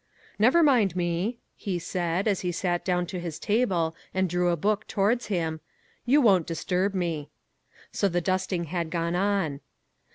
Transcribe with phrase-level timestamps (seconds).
[0.39, 4.49] "Never mind me," he had said, as he sat down to his table and drew
[4.49, 5.59] a book towards him,"
[6.07, 7.29] you won't disturb me."
[7.91, 9.59] So the dusting had gone on.